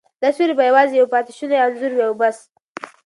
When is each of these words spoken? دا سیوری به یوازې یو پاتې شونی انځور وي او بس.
دا 0.21 0.29
سیوری 0.35 0.53
به 0.57 0.63
یوازې 0.69 0.93
یو 0.95 1.11
پاتې 1.13 1.31
شونی 1.37 1.57
انځور 1.65 1.91
وي 1.95 2.03
او 2.07 2.13
بس. 2.19 2.37